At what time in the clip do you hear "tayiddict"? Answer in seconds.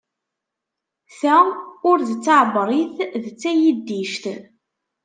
3.39-4.23